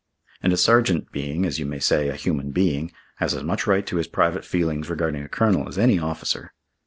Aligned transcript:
And 0.41 0.51
a 0.51 0.57
Sergeant, 0.57 1.11
being, 1.11 1.45
as 1.45 1.59
you 1.59 1.67
may 1.67 1.77
say, 1.77 2.07
a 2.09 2.15
human 2.15 2.49
being, 2.49 2.91
has 3.17 3.35
as 3.35 3.43
much 3.43 3.67
right 3.67 3.85
to 3.85 3.97
his 3.97 4.07
private 4.07 4.43
feelings 4.45 4.89
regarding 4.89 5.21
a 5.21 5.29
Colonel 5.29 5.69
as 5.69 5.77
any 5.77 5.99
officer." 5.99 6.51